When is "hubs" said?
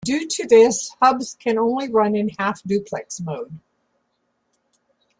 0.99-1.35